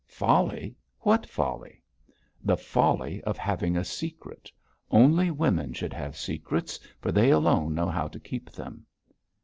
[0.07, 0.75] 'Folly!
[1.01, 1.83] What folly?'
[2.43, 4.51] 'The folly of having a secret.
[4.89, 8.87] Only women should have secrets, for they alone know how to keep them.'